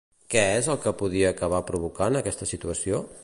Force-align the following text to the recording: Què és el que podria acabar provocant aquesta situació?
Què 0.35 0.41
és 0.53 0.69
el 0.73 0.79
que 0.85 0.93
podria 1.01 1.29
acabar 1.33 1.61
provocant 1.69 2.19
aquesta 2.21 2.51
situació? 2.55 3.05